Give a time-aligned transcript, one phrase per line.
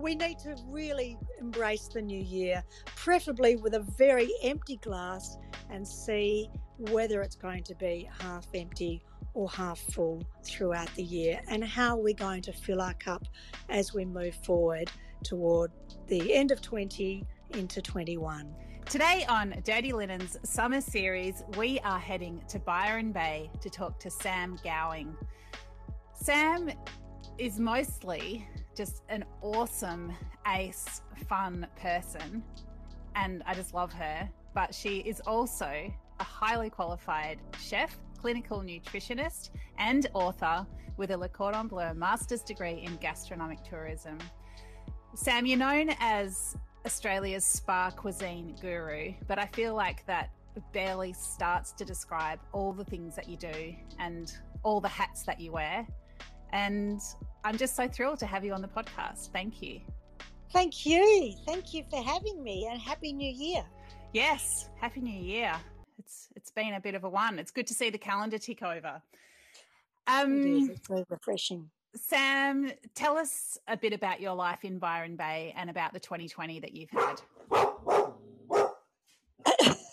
[0.00, 5.36] we need to really embrace the new year, preferably with a very empty glass
[5.70, 9.02] and see whether it's going to be half empty
[9.34, 13.24] or half full throughout the year and how we're going to fill our cup
[13.68, 14.90] as we move forward
[15.22, 15.70] toward
[16.08, 18.52] the end of 20 into 21.
[18.86, 24.10] Today on Dirty Linen's summer series, we are heading to Byron Bay to talk to
[24.10, 25.14] Sam Gowing.
[26.14, 26.70] Sam
[27.38, 30.12] is mostly just an awesome,
[30.46, 32.42] ace, fun person,
[33.16, 34.28] and I just love her.
[34.54, 41.28] But she is also a highly qualified chef, clinical nutritionist, and author with a Le
[41.28, 44.18] Cordon Bleu master's degree in gastronomic tourism.
[45.14, 46.56] Sam, you're known as
[46.86, 50.30] Australia's spa cuisine guru, but I feel like that
[50.72, 55.40] barely starts to describe all the things that you do and all the hats that
[55.40, 55.86] you wear.
[56.52, 57.00] And
[57.44, 59.30] I'm just so thrilled to have you on the podcast.
[59.32, 59.80] Thank you.
[60.52, 61.34] Thank you.
[61.46, 63.64] Thank you for having me and Happy New Year.
[64.12, 65.54] Yes, Happy New Year.
[65.98, 67.38] It's it's been a bit of a one.
[67.38, 69.00] It's good to see the calendar tick over.
[70.06, 70.68] Um, it is.
[70.70, 71.70] It's very refreshing.
[71.94, 76.60] Sam, tell us a bit about your life in Byron Bay and about the 2020
[76.60, 77.20] that you've had.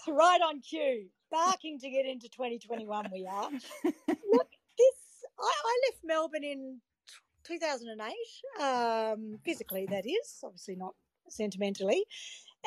[0.08, 1.08] right on cue.
[1.32, 3.50] Barking to get into 2021, we are.
[3.84, 4.96] Look, this,
[5.40, 6.80] I, I left Melbourne in
[7.48, 8.14] 2008,
[8.62, 10.94] um, physically, that is, obviously not
[11.30, 12.04] sentimentally.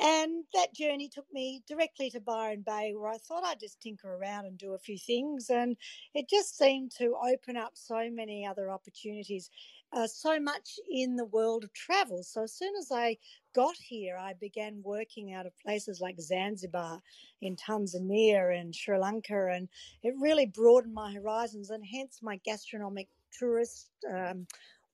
[0.00, 4.14] And that journey took me directly to Byron Bay, where I thought I'd just tinker
[4.14, 5.51] around and do a few things.
[5.51, 5.77] And
[6.14, 9.51] it just seemed to open up so many other opportunities,
[9.92, 12.23] uh, so much in the world of travel.
[12.23, 13.19] So as soon as I
[13.55, 17.03] got here, I began working out of places like Zanzibar,
[17.42, 19.48] in Tanzania, and Sri Lanka.
[19.53, 19.69] And
[20.03, 23.08] it really broadened my horizons, and hence my gastronomic
[23.39, 23.91] tourist.
[24.11, 24.47] Um,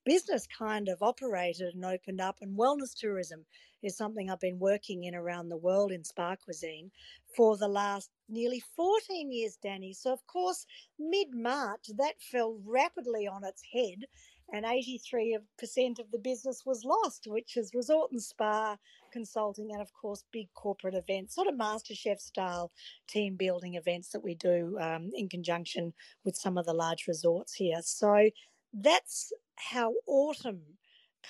[0.04, 3.44] business kind of operated and opened up, and wellness tourism
[3.82, 6.90] is something I've been working in around the world in spa cuisine
[7.36, 9.94] for the last nearly 14 years, Dani.
[9.94, 10.64] So, of course,
[10.98, 14.06] mid March, that fell rapidly on its head,
[14.52, 18.76] and 83% of the business was lost, which is resort and spa
[19.16, 22.70] consulting, and of course, big corporate events, sort of MasterChef style
[23.08, 25.94] team building events that we do um, in conjunction
[26.24, 27.80] with some of the large resorts here.
[27.82, 28.28] So,
[28.74, 30.60] that's how autumn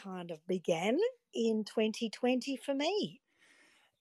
[0.02, 0.98] kind of began
[1.32, 3.20] in 2020 for me.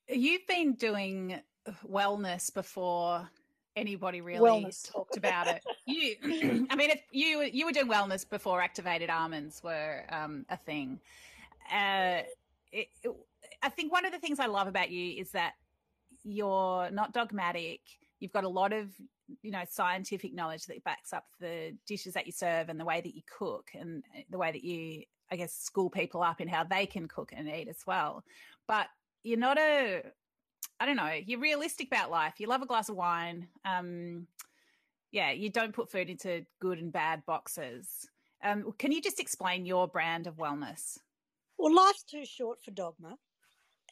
[0.09, 1.39] You've been doing
[1.87, 3.29] wellness before
[3.75, 4.91] anybody really wellness.
[4.91, 5.63] talked about it.
[5.85, 6.15] You,
[6.69, 10.99] I mean, if you you were doing wellness before activated almonds were um, a thing.
[11.71, 12.21] Uh,
[12.71, 13.11] it, it,
[13.61, 15.53] I think one of the things I love about you is that
[16.23, 17.81] you're not dogmatic.
[18.19, 18.89] You've got a lot of
[19.41, 23.01] you know scientific knowledge that backs up the dishes that you serve and the way
[23.01, 26.47] that you cook and eh, the way that you i guess school people up in
[26.47, 28.23] how they can cook and eat as well.
[28.67, 28.87] But
[29.23, 30.03] you're not a
[30.79, 32.35] i don't know you're realistic about life.
[32.39, 33.47] You love a glass of wine.
[33.63, 34.27] Um
[35.11, 38.07] yeah you don't put food into good and bad boxes.
[38.43, 40.97] Um can you just explain your brand of wellness?
[41.57, 43.17] Well life's too short for dogma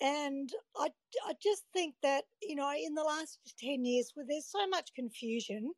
[0.02, 0.90] and I,
[1.28, 4.94] I just think that, you know, in the last 10 years, where there's so much
[4.96, 5.74] confusion,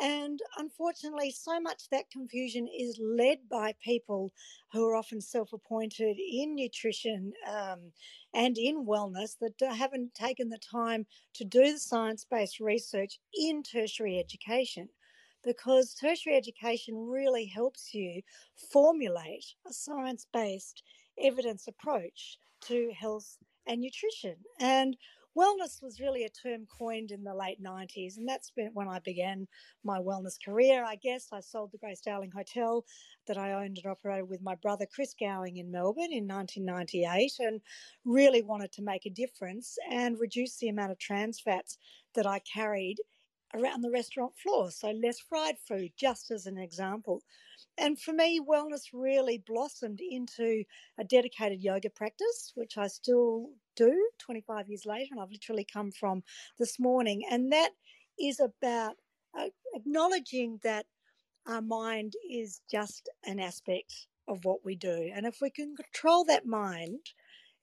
[0.00, 4.32] and unfortunately, so much that confusion is led by people
[4.72, 7.92] who are often self appointed in nutrition um,
[8.34, 13.62] and in wellness that haven't taken the time to do the science based research in
[13.62, 14.88] tertiary education.
[15.44, 18.22] Because tertiary education really helps you
[18.72, 20.82] formulate a science based
[21.18, 23.36] evidence approach to health
[23.66, 24.36] and nutrition.
[24.60, 24.96] And
[25.36, 29.48] wellness was really a term coined in the late 90s, and that's when I began
[29.82, 30.84] my wellness career.
[30.84, 32.84] I guess I sold the Grace Darling Hotel
[33.26, 37.60] that I owned and operated with my brother Chris Gowing in Melbourne in 1998, and
[38.04, 41.78] really wanted to make a difference and reduce the amount of trans fats
[42.14, 42.98] that I carried
[43.54, 44.70] around the restaurant floor.
[44.70, 47.22] So, less fried food, just as an example.
[47.78, 50.64] And for me, wellness really blossomed into
[50.98, 55.08] a dedicated yoga practice, which I still do 25 years later.
[55.12, 56.22] And I've literally come from
[56.58, 57.22] this morning.
[57.30, 57.70] And that
[58.20, 58.94] is about
[59.38, 60.86] uh, acknowledging that
[61.46, 65.10] our mind is just an aspect of what we do.
[65.14, 67.00] And if we can control that mind,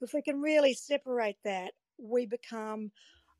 [0.01, 2.92] if we can really separate that, we become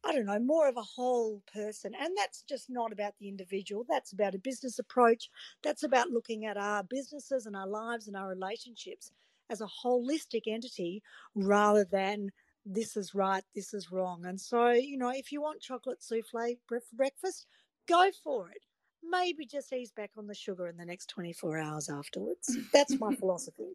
[0.04, 1.94] I don't know, more of a whole person.
[2.00, 3.86] And that's just not about the individual.
[3.88, 5.30] That's about a business approach.
[5.64, 9.12] That's about looking at our businesses and our lives and our relationships
[9.50, 11.04] as a holistic entity
[11.36, 12.32] rather than
[12.66, 14.26] this is right, this is wrong.
[14.26, 17.46] And so, you know, if you want chocolate souffle for breakfast,
[17.88, 18.66] go for it.
[19.12, 22.58] Maybe just ease back on the sugar in the next 24 hours afterwards.
[22.74, 23.68] That's my philosophy.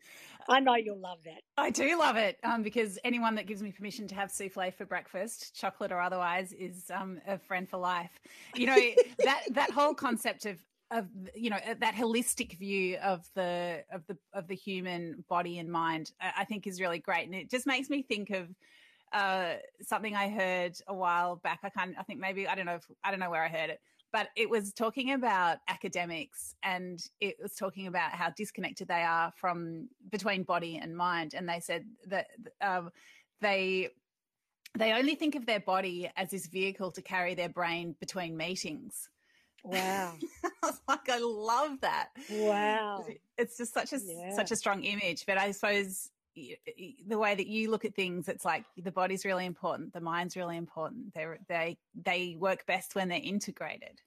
[0.49, 1.43] I know you'll love that.
[1.57, 4.87] I do love it um, because anyone that gives me permission to have souffle for
[4.87, 8.19] breakfast, chocolate or otherwise, is um, a friend for life.
[8.55, 8.79] You know,
[9.25, 10.59] that, that whole concept of
[10.93, 15.69] of you know that holistic view of the of the of the human body and
[15.69, 18.49] mind i think is really great and it just makes me think of
[19.13, 22.77] uh, something i heard a while back i can't i think maybe i don't know
[22.77, 23.81] if, i don't know where i heard it
[24.17, 29.31] but it was talking about academics and it was talking about how disconnected they are
[29.37, 31.35] from between body and mind.
[31.35, 32.29] And they said that
[32.63, 32.89] um,
[33.43, 33.91] they
[34.79, 39.11] they only think of their body as this vehicle to carry their brain between meetings.
[39.63, 40.15] Wow.
[40.45, 42.09] I was like, I love that.
[42.31, 43.05] Wow.
[43.37, 44.35] It's just such a yeah.
[44.35, 45.27] such a strong image.
[45.27, 49.47] But I suppose the way that you look at things, it's like the body's really
[49.47, 51.15] important, the mind's really important.
[51.15, 54.03] They they they work best when they're integrated.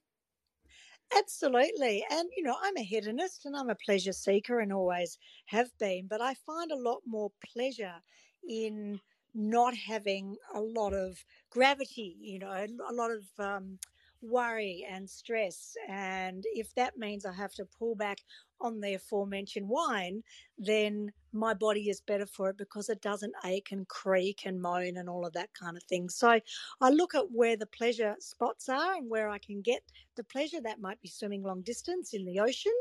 [1.16, 2.04] Absolutely.
[2.10, 6.06] And, you know, I'm a hedonist and I'm a pleasure seeker and always have been,
[6.06, 8.02] but I find a lot more pleasure
[8.48, 9.00] in
[9.34, 13.78] not having a lot of gravity, you know, a lot of um,
[14.22, 15.74] worry and stress.
[15.88, 18.18] And if that means I have to pull back
[18.60, 20.22] on the aforementioned wine,
[20.58, 24.96] then my body is better for it because it doesn't ache and creak and moan
[24.96, 26.08] and all of that kind of thing.
[26.08, 26.40] So
[26.80, 29.82] I look at where the pleasure spots are and where I can get
[30.16, 30.60] the pleasure.
[30.60, 32.74] That might be swimming long distance in the ocean,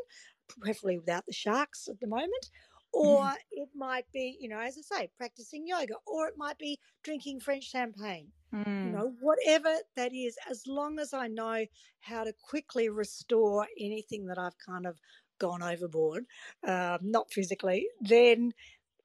[0.48, 2.50] preferably without the sharks at the moment.
[2.92, 3.36] Or mm.
[3.52, 7.40] it might be, you know, as I say, practicing yoga, or it might be drinking
[7.40, 8.28] French champagne.
[8.54, 8.86] Mm.
[8.86, 11.66] You know, whatever that is, as long as I know
[12.02, 14.98] how to quickly restore anything that I've kind of
[15.40, 16.26] gone overboard,
[16.68, 18.54] um, not physically, then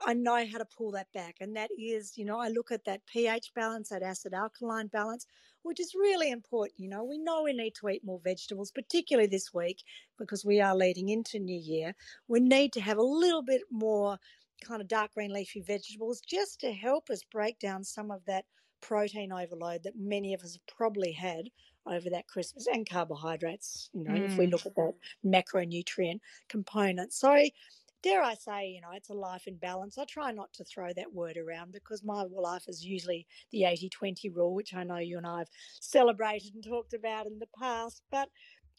[0.04, 1.36] I know how to pull that back.
[1.40, 5.26] And that is, you know, I look at that pH balance, that acid alkaline balance,
[5.64, 6.78] which is really important.
[6.78, 9.82] You know, we know we need to eat more vegetables, particularly this week
[10.18, 11.94] because we are leading into New Year.
[12.28, 14.18] We need to have a little bit more
[14.62, 18.44] kind of dark green leafy vegetables just to help us break down some of that
[18.80, 21.48] protein overload that many of us have probably had
[21.86, 24.24] over that Christmas and carbohydrates, you know, mm.
[24.24, 24.52] if we mm.
[24.52, 24.94] look at that
[25.24, 27.12] macronutrient component.
[27.12, 27.44] So,
[28.04, 29.96] dare I say, you know, it's a life in balance.
[29.96, 33.88] I try not to throw that word around because my life is usually the 80
[33.88, 35.48] 20 rule, which I know you and I have
[35.80, 38.02] celebrated and talked about in the past.
[38.10, 38.28] But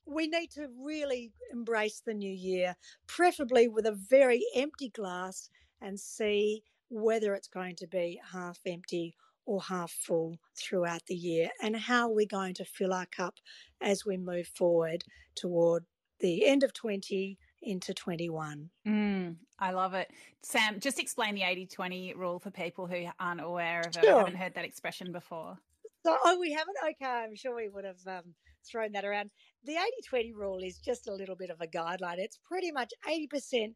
[0.06, 2.76] we need to really embrace the new year,
[3.08, 5.50] preferably with a very empty glass
[5.82, 9.16] and see whether it's going to be half empty
[9.48, 13.36] or half full throughout the year and how we're going to fill our cup
[13.82, 15.84] as we move forward toward
[16.20, 18.70] the end of 20 into 21.
[18.88, 20.12] Mm, I love it.
[20.42, 24.20] Sam, just explain the 80 20 rule for people who aren't aware of it, sure.
[24.20, 25.58] haven't heard that expression before.
[26.06, 26.78] So, oh, we haven't?
[26.84, 28.36] Okay, I'm sure we would have um,
[28.70, 29.32] thrown that around.
[29.64, 32.18] The 80 20 rule is just a little bit of a guideline.
[32.20, 33.74] It's pretty much 80%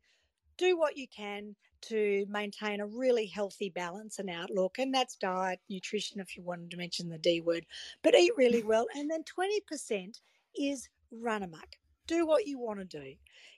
[0.58, 4.78] do what you can to maintain a really healthy balance and outlook.
[4.78, 7.66] And that's diet, nutrition, if you wanted to mention the D word,
[8.04, 8.86] but eat really well.
[8.96, 10.20] And then 20%
[10.56, 11.78] is run amok.
[12.10, 13.14] Do what you want to do.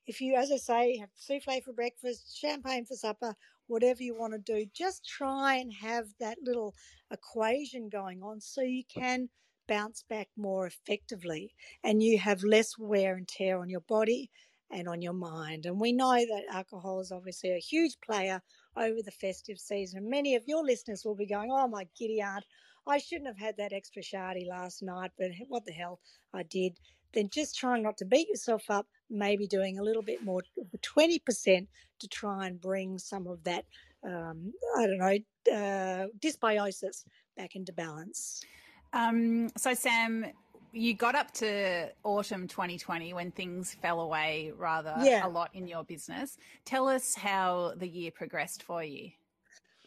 [0.07, 3.33] If you, as I say, have souffle for breakfast, champagne for supper,
[3.67, 6.75] whatever you want to do, just try and have that little
[7.11, 9.29] equation going on so you can
[9.69, 11.53] bounce back more effectively
[11.85, 14.29] and you have less wear and tear on your body
[14.69, 15.65] and on your mind.
[15.65, 18.41] And we know that alcohol is obviously a huge player
[18.75, 20.09] over the festive season.
[20.09, 22.43] Many of your listeners will be going, Oh, my giddy aunt,
[22.85, 26.01] I shouldn't have had that extra shardy last night, but what the hell,
[26.33, 26.77] I did.
[27.13, 30.41] Then just trying not to beat yourself up, maybe doing a little bit more,
[30.81, 31.67] 20%
[31.99, 33.65] to try and bring some of that,
[34.03, 35.17] um, I don't know,
[35.53, 37.05] uh, dysbiosis
[37.37, 38.43] back into balance.
[38.93, 40.25] Um, so, Sam,
[40.73, 45.25] you got up to autumn 2020 when things fell away rather yeah.
[45.25, 46.37] a lot in your business.
[46.65, 49.11] Tell us how the year progressed for you.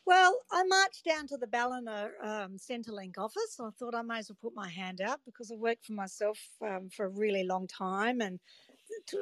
[0.07, 3.59] Well, I marched down to the Ballina um, Centrelink office.
[3.59, 6.39] I thought I may as well put my hand out because I worked for myself
[6.63, 8.39] um, for a really long time and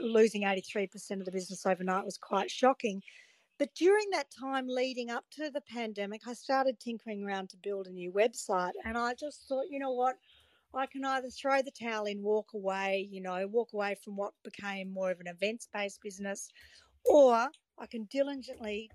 [0.01, 3.01] losing 83% of the business overnight was quite shocking.
[3.59, 7.87] But during that time leading up to the pandemic, I started tinkering around to build
[7.87, 8.73] a new website.
[8.85, 10.17] And I just thought, you know what?
[10.75, 14.33] I can either throw the towel in, walk away, you know, walk away from what
[14.43, 16.49] became more of an events based business,
[17.05, 17.35] or
[17.79, 18.91] I can diligently,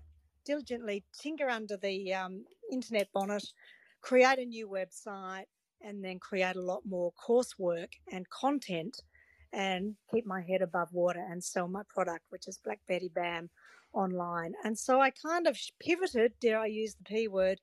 [0.48, 3.44] diligently tinker under the um, internet bonnet,
[4.00, 5.44] create a new website,
[5.82, 8.96] and then create a lot more coursework and content
[9.52, 13.50] and keep my head above water and sell my product, which is Black Betty Bam
[13.92, 14.54] online.
[14.64, 17.60] And so I kind of pivoted, dare I use the P word,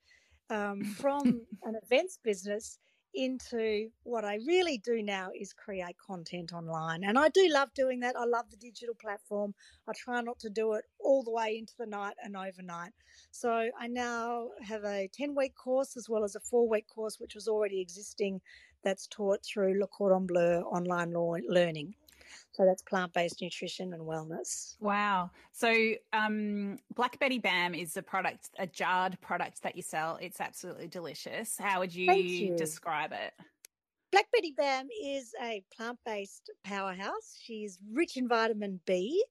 [0.50, 2.78] um, from an events business
[3.16, 7.04] into what I really do now is create content online.
[7.04, 8.16] And I do love doing that.
[8.18, 9.54] I love the digital platform.
[9.88, 12.92] I try not to do it all the way into the night and overnight.
[13.32, 17.20] So I now have a 10 week course as well as a four week course,
[17.20, 18.42] which was already existing,
[18.84, 21.14] that's taught through Le Cordon Bleu online
[21.50, 21.96] learning.
[22.56, 24.76] So that's plant based nutrition and wellness.
[24.80, 25.30] Wow.
[25.52, 25.74] So
[26.14, 30.18] um, Black Betty Bam is a product, a jarred product that you sell.
[30.22, 31.58] It's absolutely delicious.
[31.60, 32.56] How would you, you.
[32.56, 33.34] describe it?
[34.12, 37.38] Black Betty Bam is a plant based powerhouse.
[37.42, 39.22] She's rich in vitamin B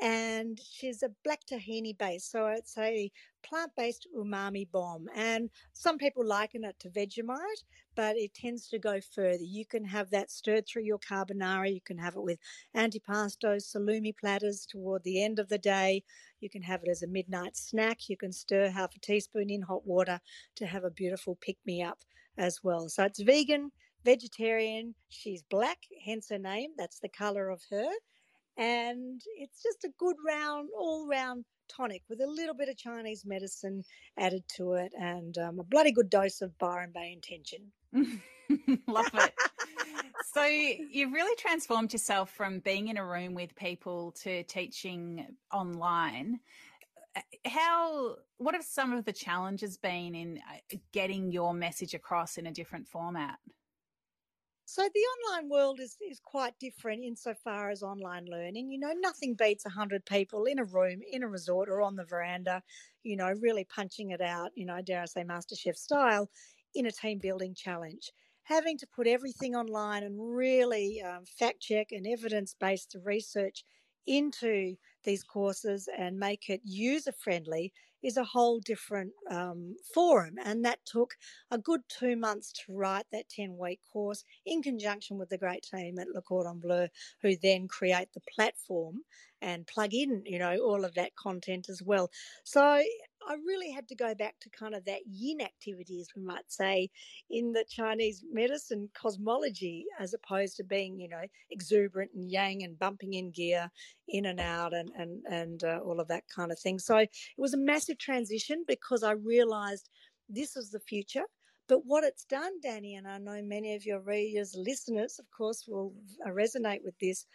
[0.00, 2.24] and she's a black tahini base.
[2.24, 3.10] So it's a
[3.42, 5.06] plant based umami bomb.
[5.14, 7.64] And some people liken it to Vegemite,
[7.96, 9.42] but it tends to go further.
[9.42, 11.72] You can have that stirred through your carbonara.
[11.72, 12.38] You can have it with
[12.76, 16.04] antipasto, salumi platters toward the end of the day.
[16.40, 18.08] You can have it as a midnight snack.
[18.08, 20.20] You can stir half a teaspoon in hot water
[20.56, 21.98] to have a beautiful pick me up
[22.36, 22.88] as well.
[22.88, 23.72] So it's vegan
[24.04, 24.94] vegetarian.
[25.08, 26.70] She's black, hence her name.
[26.76, 27.90] That's the color of her.
[28.58, 33.24] And it's just a good round, all round tonic with a little bit of Chinese
[33.24, 33.84] medicine
[34.18, 37.70] added to it and um, a bloody good dose of Byron Bay intention.
[38.88, 39.34] Love it.
[40.34, 46.40] so you've really transformed yourself from being in a room with people to teaching online
[47.46, 52.46] how what have some of the challenges been in uh, getting your message across in
[52.46, 53.38] a different format
[54.68, 58.70] so the online world is, is quite different insofar as online learning.
[58.70, 62.04] You know, nothing beats 100 people in a room, in a resort, or on the
[62.04, 62.62] veranda,
[63.02, 66.28] you know, really punching it out, you know, I dare I say, MasterChef style
[66.74, 68.12] in a team building challenge.
[68.42, 73.64] Having to put everything online and really um, fact check and evidence based research
[74.06, 80.36] into these courses and make it user friendly is a whole different um, forum.
[80.44, 81.16] And that took
[81.50, 85.62] a good two months to write that 10 week course in conjunction with the great
[85.62, 86.88] team at Le Cordon Bleu,
[87.22, 89.02] who then create the platform
[89.40, 92.10] and plug in, you know, all of that content as well.
[92.44, 92.82] So
[93.26, 96.50] I really had to go back to kind of that yin activity, as we might
[96.50, 96.90] say,
[97.30, 102.78] in the Chinese medicine cosmology, as opposed to being, you know, exuberant and yang and
[102.78, 103.70] bumping in gear,
[104.08, 106.78] in and out, and and and uh, all of that kind of thing.
[106.78, 109.88] So it was a massive transition because I realised
[110.28, 111.24] this is the future.
[111.68, 115.64] But what it's done, Dani, and I know many of your readers, listeners, of course,
[115.68, 115.92] will
[116.26, 117.26] resonate with this.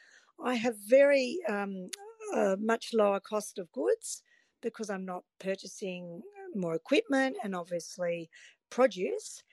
[0.44, 1.90] I have very um,
[2.34, 4.24] uh, much lower cost of goods
[4.64, 6.22] because I'm not purchasing
[6.56, 8.30] more equipment and obviously
[8.70, 9.44] produce.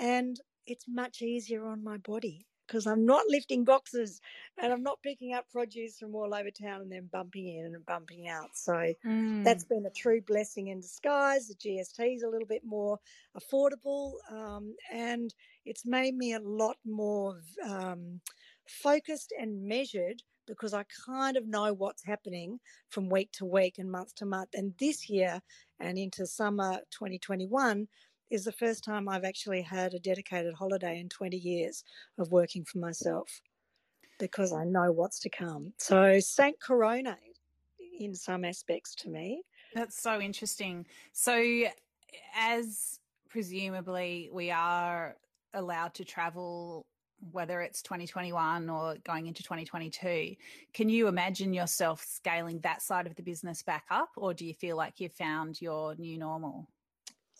[0.00, 4.20] And it's much easier on my body because I'm not lifting boxes
[4.62, 7.84] and I'm not picking up produce from all over town and then bumping in and
[7.84, 8.50] bumping out.
[8.54, 9.44] So mm.
[9.44, 11.48] that's been a true blessing in disguise.
[11.48, 12.98] The GST is a little bit more
[13.36, 15.34] affordable um, and
[15.64, 18.20] it's made me a lot more um,
[18.68, 23.90] focused and measured because I kind of know what's happening from week to week and
[23.90, 24.50] month to month.
[24.54, 25.40] And this year
[25.78, 27.88] and into summer 2021
[28.30, 31.84] is the first time I've actually had a dedicated holiday in 20 years
[32.18, 33.40] of working for myself
[34.18, 35.72] because I know what's to come.
[35.78, 37.16] So, Saint Corona
[37.98, 39.42] in some aspects to me.
[39.74, 40.86] That's so interesting.
[41.12, 41.64] So,
[42.36, 45.16] as presumably we are
[45.54, 46.86] allowed to travel
[47.32, 50.34] whether it's 2021 or going into 2022.
[50.72, 54.54] Can you imagine yourself scaling that side of the business back up, or do you
[54.54, 56.68] feel like you've found your new normal?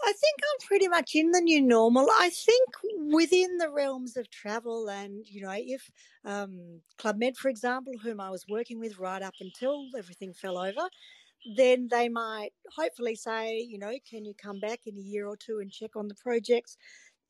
[0.03, 2.09] I think I'm pretty much in the new normal.
[2.19, 5.91] I think within the realms of travel, and you know, if
[6.25, 10.59] um, Club Med, for example, whom I was working with right up until everything fell
[10.59, 10.89] over,
[11.57, 15.37] then they might hopefully say, you know, can you come back in a year or
[15.37, 16.77] two and check on the projects?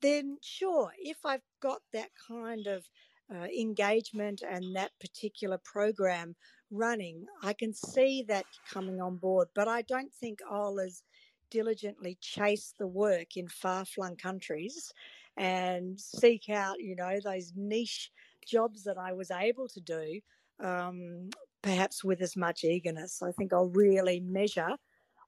[0.02, 2.85] Then sure, if I've got that kind of
[3.33, 6.35] uh, engagement and that particular program
[6.71, 9.49] running, I can see that coming on board.
[9.54, 11.02] But I don't think I'll as
[11.50, 14.92] diligently chase the work in far flung countries
[15.37, 18.11] and seek out, you know, those niche
[18.47, 20.21] jobs that I was able to do,
[20.61, 21.30] um,
[21.62, 23.23] perhaps with as much eagerness.
[23.23, 24.76] I think I'll really measure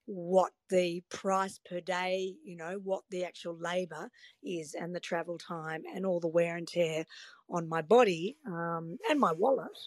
[0.06, 4.11] what the price per day, you know, what the actual labor
[4.42, 7.04] is and the travel time and all the wear and tear
[7.49, 9.78] on my body um, and my wallet,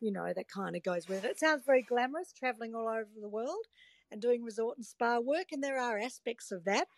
[0.00, 1.30] you know, that kind of goes with it.
[1.32, 3.66] It sounds very glamorous traveling all over the world
[4.10, 6.88] and doing resort and spa work, and there are aspects of that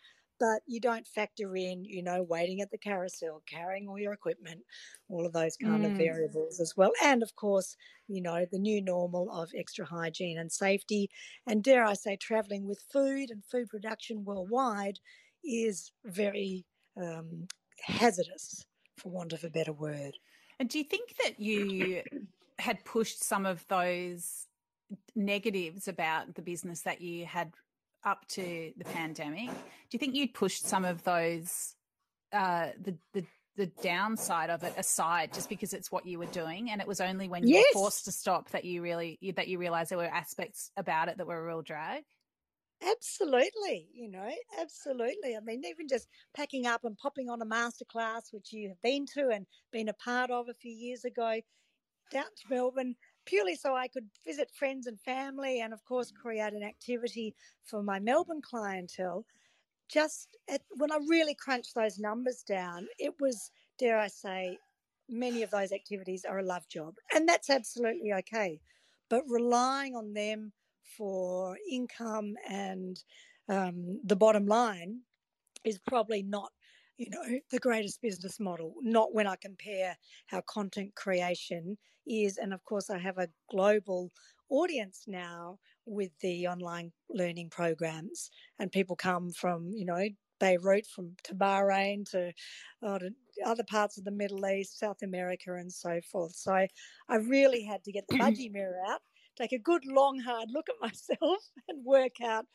[0.43, 4.59] but you don't factor in, you know, waiting at the carousel, carrying all your equipment,
[5.07, 5.89] all of those kind mm.
[5.89, 6.91] of variables as well.
[7.01, 7.77] And of course,
[8.09, 11.09] you know, the new normal of extra hygiene and safety.
[11.47, 14.99] And dare I say, traveling with food and food production worldwide
[15.45, 16.65] is very
[16.97, 17.47] um,
[17.79, 18.65] hazardous.
[18.97, 20.17] for want of a better word.
[20.59, 22.01] And do you think that you
[22.59, 24.47] had pushed some of those
[25.15, 27.53] negatives about the business that you had
[28.05, 29.49] up to the pandemic?
[29.49, 31.75] Do you think you'd pushed some of those
[32.31, 36.71] uh, the the the downside of it aside just because it's what you were doing
[36.71, 37.65] and it was only when you yes.
[37.75, 41.17] were forced to stop that you really that you realized there were aspects about it
[41.17, 42.03] that were a real drag
[42.89, 48.33] absolutely you know absolutely i mean even just packing up and popping on a masterclass
[48.33, 51.39] which you have been to and been a part of a few years ago
[52.11, 52.95] down to melbourne
[53.25, 57.81] purely so i could visit friends and family and of course create an activity for
[57.83, 59.25] my melbourne clientele
[59.93, 64.57] just at, when I really crunched those numbers down, it was, dare I say,
[65.09, 66.95] many of those activities are a love job.
[67.13, 68.59] And that's absolutely okay.
[69.09, 70.51] But relying on them
[70.97, 73.01] for income and
[73.49, 75.01] um, the bottom line
[75.63, 76.51] is probably not
[76.97, 81.75] you know the greatest business model not when i compare how content creation
[82.07, 84.11] is and of course i have a global
[84.49, 88.29] audience now with the online learning programs,
[88.59, 90.07] and people come from you know
[90.39, 92.33] Beirut, from to Bahrain to,
[92.85, 93.11] uh, to
[93.45, 96.35] other parts of the Middle East, South America, and so forth.
[96.35, 99.01] So I really had to get the budgie mirror out,
[99.37, 102.45] take a good long hard look at myself, and work out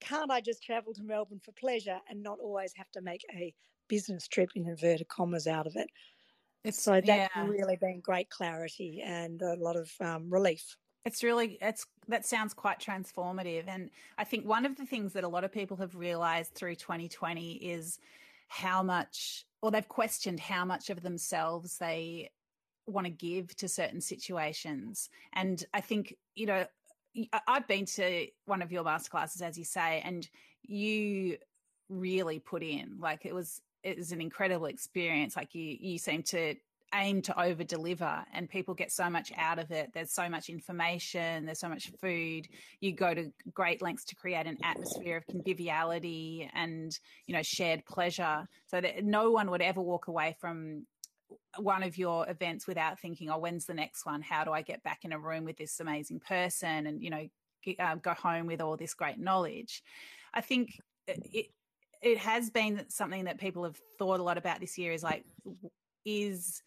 [0.00, 3.52] can't I just travel to Melbourne for pleasure and not always have to make a
[3.86, 5.90] business trip in inverted commas out of it.
[6.64, 7.46] It's, so that's yeah.
[7.46, 10.76] really been great clarity and a lot of um, relief.
[11.04, 15.24] It's really it's that sounds quite transformative and I think one of the things that
[15.24, 17.98] a lot of people have realized through 2020 is
[18.48, 22.30] how much or they've questioned how much of themselves they
[22.86, 26.66] want to give to certain situations and I think you know
[27.46, 30.28] I've been to one of your masterclasses as you say and
[30.62, 31.38] you
[31.88, 35.36] really put in like it was it was an incredible experience.
[35.36, 36.54] Like you you seem to
[36.94, 39.90] aim to over deliver and people get so much out of it.
[39.94, 42.48] There's so much information there's so much food.
[42.80, 46.96] You go to great lengths to create an atmosphere of conviviality and
[47.26, 50.86] you know shared pleasure so that no one would ever walk away from
[51.58, 54.22] one of your events without thinking oh when's the next one?
[54.22, 57.28] How do i get back in a room with this amazing person and you know
[57.78, 59.82] uh, go home with all this great knowledge?
[60.34, 61.50] I think it
[62.02, 65.24] it has been something that people have thought a lot about this year is like
[66.04, 66.62] is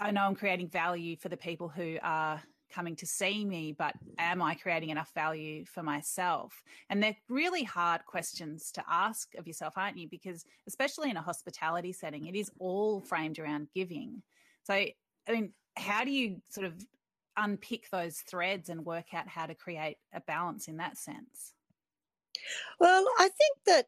[0.00, 3.94] I know I'm creating value for the people who are coming to see me, but
[4.18, 6.62] am I creating enough value for myself?
[6.88, 10.08] And they're really hard questions to ask of yourself, aren't you?
[10.08, 14.22] Because especially in a hospitality setting, it is all framed around giving.
[14.64, 14.94] So, I
[15.28, 16.74] mean, how do you sort of
[17.36, 21.54] unpick those threads and work out how to create a balance in that sense?
[22.78, 23.86] Well, I think that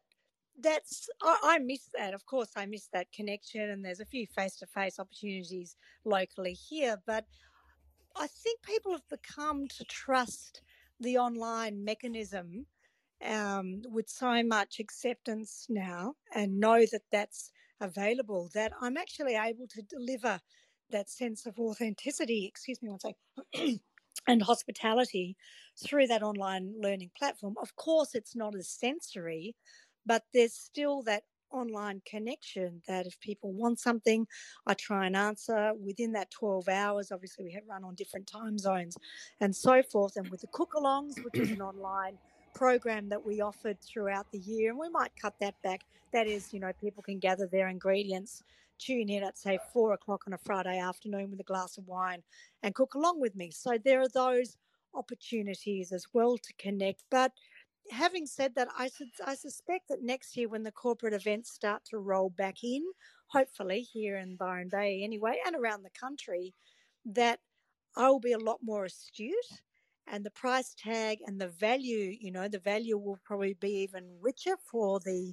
[0.60, 2.14] that's I, I miss that.
[2.14, 6.96] Of course, I miss that connection, and there's a few face-to-face opportunities locally here.
[7.06, 7.24] But
[8.16, 10.62] I think people have become to trust
[11.00, 12.66] the online mechanism
[13.24, 18.50] um, with so much acceptance now, and know that that's available.
[18.54, 20.40] That I'm actually able to deliver
[20.90, 22.46] that sense of authenticity.
[22.46, 23.80] Excuse me one second.
[24.26, 25.36] and hospitality
[25.82, 27.54] through that online learning platform.
[27.60, 29.56] Of course, it's not as sensory,
[30.06, 34.26] but there's still that online connection that if people want something,
[34.66, 37.12] I try and answer within that 12 hours.
[37.12, 38.96] Obviously, we have run on different time zones
[39.40, 40.16] and so forth.
[40.16, 42.18] And with the cook alongs, which is an online
[42.54, 45.82] program that we offered throughout the year, and we might cut that back.
[46.12, 48.42] That is, you know, people can gather their ingredients,
[48.78, 52.22] tune in at say four o'clock on a Friday afternoon with a glass of wine
[52.62, 53.50] and cook along with me.
[53.50, 54.56] So there are those
[54.94, 57.04] opportunities as well to connect.
[57.10, 57.32] But
[57.90, 58.90] having said that, I,
[59.26, 62.82] I suspect that next year, when the corporate events start to roll back in,
[63.28, 66.54] hopefully here in Byron Bay anyway, and around the country,
[67.04, 67.40] that
[67.96, 69.34] I will be a lot more astute
[70.06, 74.04] and the price tag and the value, you know, the value will probably be even
[74.20, 75.32] richer for the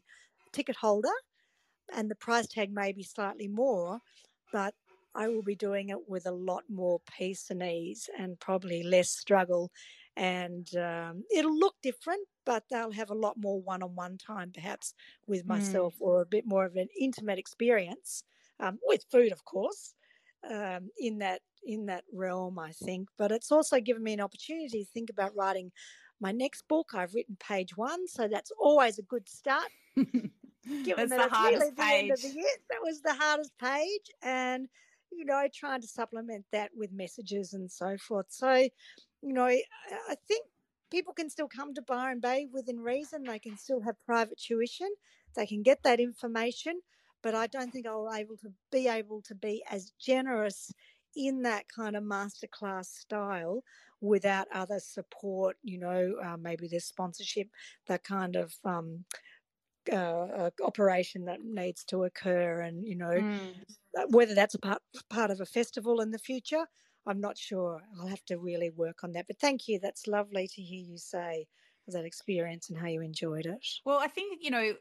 [0.54, 1.14] ticket holder
[1.94, 4.00] and the price tag may be slightly more,
[4.52, 4.74] but
[5.16, 9.10] I will be doing it with a lot more peace and ease and probably less
[9.10, 9.72] struggle
[10.16, 14.94] and um, it'll look different, but they'll have a lot more one-on-one time, perhaps
[15.28, 15.50] with mm.
[15.50, 16.02] myself, mm.
[16.02, 18.24] or a bit more of an intimate experience
[18.60, 19.94] um, with food, of course,
[20.50, 22.60] um, in that in that realm.
[22.60, 25.72] I think, but it's also given me an opportunity to think about writing
[26.20, 26.92] my next book.
[26.94, 29.70] I've written page one, so that's always a good start.
[30.84, 32.22] Given that's that the hardest page.
[32.22, 34.68] The year, that was the hardest page, and
[35.12, 38.28] you know, trying to supplement that with messages and so forth.
[38.30, 38.68] So
[39.22, 40.46] you know, I, think
[40.90, 43.24] people can still come to Byron Bay within reason.
[43.24, 44.90] They can still have private tuition.
[45.36, 46.82] They can get that information.
[47.22, 50.72] but I don't think I'll able to be able to be as generous
[51.16, 53.64] in that kind of masterclass style
[54.02, 55.58] without other support.
[55.64, 57.50] You know, uh, maybe there's sponsorship,
[57.88, 59.06] that kind of um,
[59.92, 63.54] uh, uh, operation that needs to occur, and you know, mm.
[64.10, 66.66] whether that's a part part of a festival in the future.
[67.08, 67.82] I'm not sure.
[68.00, 69.28] I'll have to really work on that.
[69.28, 69.80] But thank you.
[69.80, 71.48] That's lovely to hear you say
[71.88, 73.66] that experience and how you enjoyed it.
[73.86, 74.74] Well, I think you know,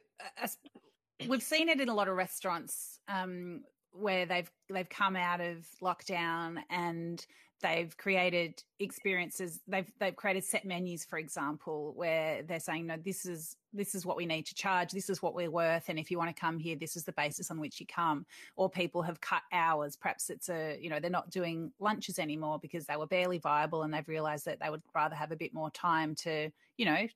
[1.27, 5.67] we've seen it in a lot of restaurants um, where they've they've come out of
[5.83, 7.25] lockdown and
[7.61, 13.27] they've created experiences they've they've created set menus for example where they're saying no this
[13.27, 14.91] is this is what we need to charge.
[14.91, 15.89] This is what we're worth.
[15.89, 18.27] And if you want to come here this is the basis on which you come.
[18.57, 19.97] Or people have cut hours.
[19.97, 23.83] Perhaps it's a you know they're not doing lunches anymore because they were barely viable
[23.83, 27.07] and they've realized that they would rather have a bit more time to you know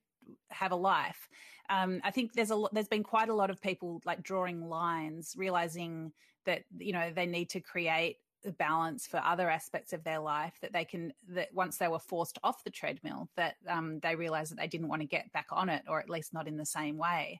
[0.49, 1.29] have a life.
[1.69, 4.67] Um, i think there's a lot, there's been quite a lot of people like drawing
[4.67, 6.11] lines realizing
[6.45, 8.17] that you know they need to create
[8.51, 12.37] balance for other aspects of their life that they can that once they were forced
[12.43, 15.69] off the treadmill that um, they realized that they didn't want to get back on
[15.69, 17.39] it or at least not in the same way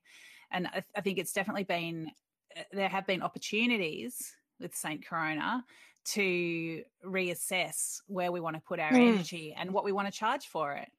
[0.52, 2.10] and I, I think it's definitely been
[2.58, 5.06] uh, there have been opportunities with St.
[5.06, 5.64] Corona
[6.06, 9.14] to reassess where we want to put our mm.
[9.14, 10.90] energy and what we want to charge for it.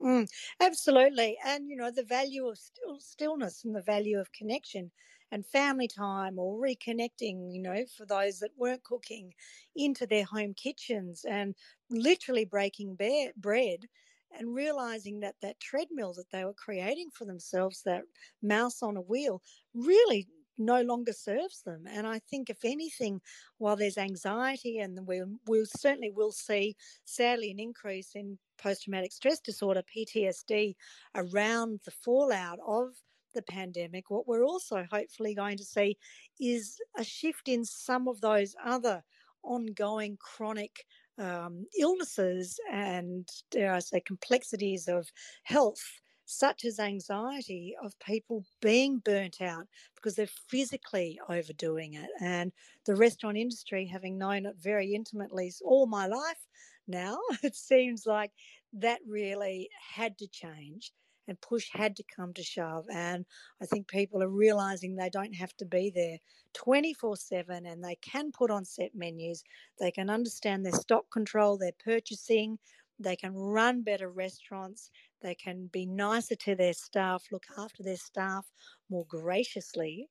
[0.00, 0.28] Mm,
[0.60, 1.36] absolutely.
[1.44, 4.90] And, you know, the value of still, stillness and the value of connection
[5.32, 9.34] and family time or reconnecting, you know, for those that weren't cooking
[9.74, 11.54] into their home kitchens and
[11.90, 13.86] literally breaking bread
[14.32, 18.02] and realizing that that treadmill that they were creating for themselves, that
[18.42, 19.42] mouse on a wheel,
[19.74, 21.86] really no longer serves them.
[21.86, 23.20] And I think, if anything,
[23.58, 29.12] while there's anxiety, and we we certainly will see, sadly, an increase in post traumatic
[29.12, 30.74] stress disorder (PTSD)
[31.14, 33.02] around the fallout of
[33.36, 35.96] the pandemic, what we're also hopefully going to see
[36.40, 39.04] is a shift in some of those other
[39.44, 40.84] ongoing chronic
[41.18, 45.08] um, illnesses and, dare I say, complexities of
[45.44, 52.10] health, such as anxiety, of people being burnt out because they're physically overdoing it.
[52.20, 52.52] And
[52.84, 56.46] the restaurant industry, having known it very intimately all my life
[56.88, 58.32] now, it seems like
[58.72, 60.92] that really had to change
[61.28, 62.86] and push had to come to shove.
[62.92, 63.24] And
[63.60, 66.18] I think people are realizing they don't have to be there
[66.54, 69.44] 24 7 and they can put on set menus.
[69.78, 72.58] They can understand their stock control, their purchasing.
[72.98, 74.90] They can run better restaurants.
[75.22, 78.46] They can be nicer to their staff, look after their staff
[78.88, 80.08] more graciously.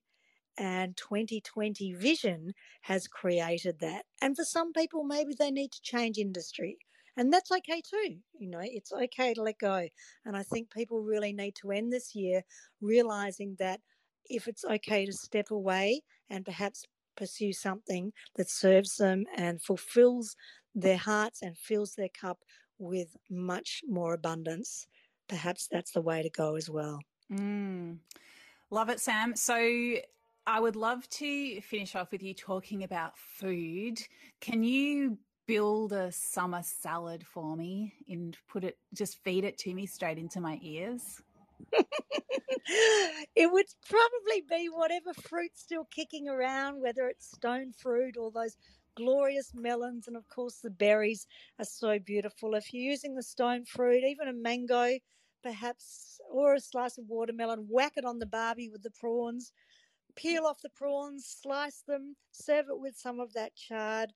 [0.58, 4.06] And 2020 vision has created that.
[4.22, 6.78] And for some people, maybe they need to change industry
[7.16, 8.16] and that's okay too.
[8.38, 9.88] You know, it's okay to let go.
[10.24, 12.42] And I think people really need to end this year
[12.80, 13.80] realizing that
[14.28, 16.84] if it's okay to step away and perhaps
[17.16, 20.36] pursue something that serves them and fulfills
[20.74, 22.38] their hearts and fills their cup
[22.78, 24.86] with much more abundance,
[25.28, 27.00] perhaps that's the way to go as well.
[27.32, 27.98] Mm.
[28.70, 29.34] Love it, Sam.
[29.36, 29.94] So
[30.46, 34.00] I would love to finish off with you talking about food.
[34.40, 39.74] Can you build a summer salad for me and put it just feed it to
[39.74, 41.22] me straight into my ears?
[43.36, 48.56] it would probably be whatever fruit's still kicking around, whether it's stone fruit or those
[48.96, 51.26] glorious melons, and of course the berries
[51.58, 52.54] are so beautiful.
[52.54, 54.98] If you're using the stone fruit, even a mango,
[55.42, 59.52] perhaps, or a slice of watermelon, whack it on the barbie with the prawns,
[60.16, 64.12] peel off the prawns, slice them, serve it with some of that charred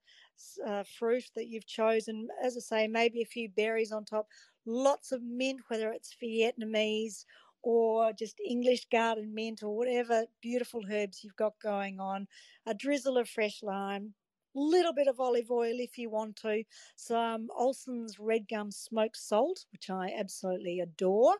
[0.66, 2.28] uh, fruit that you've chosen.
[2.42, 4.28] As I say, maybe a few berries on top,
[4.66, 7.24] lots of mint, whether it's Vietnamese
[7.62, 12.26] or just English garden mint or whatever beautiful herbs you've got going on,
[12.66, 14.14] a drizzle of fresh lime,
[14.56, 16.64] a little bit of olive oil if you want to,
[16.96, 21.36] some Olsson's red gum smoked salt, which I absolutely adore.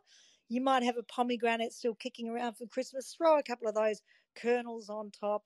[0.51, 3.15] You might have a pomegranate still kicking around for Christmas.
[3.17, 4.03] Throw a couple of those
[4.37, 5.45] kernels on top.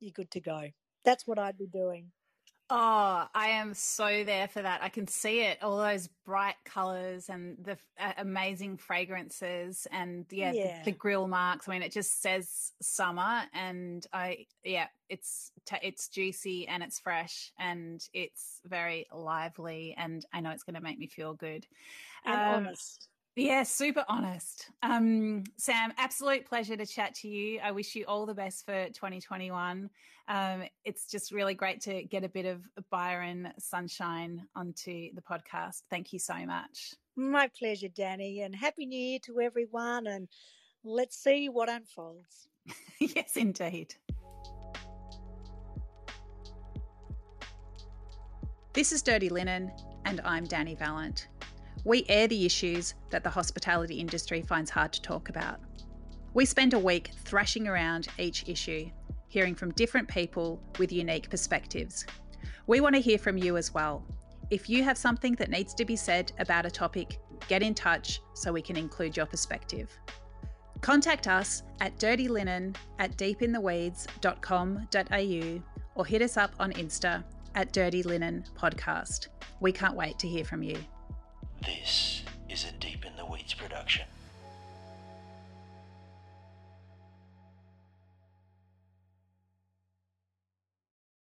[0.00, 0.70] You're good to go.
[1.04, 2.10] That's what I'd be doing.
[2.72, 4.80] Oh, I am so there for that.
[4.80, 10.52] I can see it, all those bright colors and the uh, amazing fragrances and yeah,
[10.52, 10.78] yeah.
[10.84, 11.68] The, the, grill marks.
[11.68, 15.50] I mean, it just says summer and I, yeah, it's,
[15.82, 20.80] it's juicy and it's fresh and it's very lively and I know it's going to
[20.80, 21.66] make me feel good.
[22.24, 23.09] And um, honest.
[23.36, 24.70] Yeah, super honest.
[24.82, 27.60] Um, Sam, absolute pleasure to chat to you.
[27.62, 29.88] I wish you all the best for 2021.
[30.28, 35.82] Um, it's just really great to get a bit of Byron sunshine onto the podcast.
[35.90, 36.94] Thank you so much.
[37.16, 40.06] My pleasure, Dani, and Happy New Year to everyone.
[40.06, 40.28] And
[40.82, 42.48] let's see what unfolds.
[43.00, 43.94] yes, indeed.
[48.72, 49.72] This is Dirty Linen,
[50.04, 51.28] and I'm Dani Valent.
[51.84, 55.60] We air the issues that the hospitality industry finds hard to talk about.
[56.34, 58.90] We spend a week thrashing around each issue,
[59.28, 62.04] hearing from different people with unique perspectives.
[62.66, 64.04] We want to hear from you as well.
[64.50, 68.20] If you have something that needs to be said about a topic, get in touch
[68.34, 69.90] so we can include your perspective.
[70.80, 75.62] Contact us at dirtylinen at deepintheweeds.com.au
[75.94, 77.22] or hit us up on Insta
[77.54, 79.28] at Dirty Linen Podcast.
[79.60, 80.76] We can't wait to hear from you.
[81.62, 84.06] This is a Deep in the Weeds production.